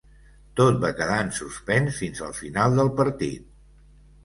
Tot 0.59 0.79
va 0.85 0.89
quedar 0.99 1.17
en 1.25 1.29
suspens 1.41 2.01
fins 2.01 2.25
al 2.29 2.35
final 2.41 2.81
del 2.83 2.93
partit. 3.03 3.49